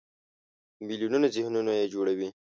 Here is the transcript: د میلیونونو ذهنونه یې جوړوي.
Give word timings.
د 0.77 0.79
میلیونونو 0.87 1.27
ذهنونه 1.35 1.71
یې 1.79 1.85
جوړوي. 1.93 2.29